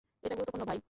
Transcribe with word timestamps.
এটা 0.23 0.35
গুরুত্বপূর্ণ, 0.35 0.63
ভাই। 0.65 0.79